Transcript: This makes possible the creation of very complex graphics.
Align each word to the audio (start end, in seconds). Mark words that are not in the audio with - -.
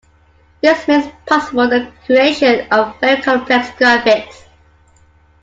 This 0.63 0.87
makes 0.87 1.13
possible 1.27 1.69
the 1.69 1.91
creation 2.07 2.65
of 2.71 2.99
very 2.99 3.21
complex 3.21 3.69
graphics. 3.79 4.45